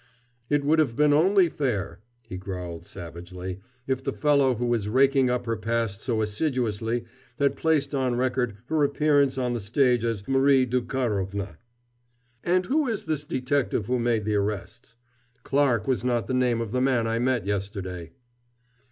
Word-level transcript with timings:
"It 0.49 0.63
would 0.65 0.79
have 0.79 0.95
been 0.95 1.13
only 1.13 1.47
fair," 1.47 1.99
he 2.23 2.35
growled 2.35 2.87
savagely, 2.87 3.59
"if 3.85 4.03
the 4.03 4.11
fellow 4.11 4.55
who 4.55 4.73
is 4.73 4.89
raking 4.89 5.29
up 5.29 5.45
her 5.45 5.55
past 5.55 6.01
so 6.01 6.23
assiduously 6.23 7.05
had 7.37 7.55
placed 7.55 7.93
on 7.93 8.15
record 8.15 8.57
her 8.65 8.83
appearance 8.83 9.37
on 9.37 9.53
the 9.53 9.59
stage 9.59 10.03
as 10.03 10.27
Marie 10.27 10.65
Dukarovna. 10.65 11.59
And 12.43 12.65
who 12.65 12.87
is 12.87 13.05
this 13.05 13.23
detective 13.23 13.85
who 13.85 13.99
made 13.99 14.25
the 14.25 14.33
arrests? 14.33 14.95
Clarke 15.43 15.87
was 15.87 16.03
not 16.03 16.25
the 16.25 16.33
name 16.33 16.61
of 16.61 16.71
the 16.71 16.81
man 16.81 17.05
I 17.05 17.19
met 17.19 17.45
yesterday." 17.45 18.11